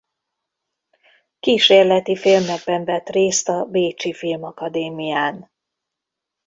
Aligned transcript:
Kísérleti 1.39 2.15
filmekben 2.15 2.85
vett 2.85 3.09
részt 3.09 3.49
a 3.49 3.65
bécsi 3.65 4.13
filmakadémián. 4.13 5.51